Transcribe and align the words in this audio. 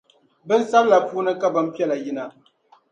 Bin’ 0.49 0.65
sabila 0.71 0.99
puuni 1.07 1.33
ka 1.41 1.47
bim’ 1.55 1.67
piɛla 1.75 1.95
yina. 2.03 2.23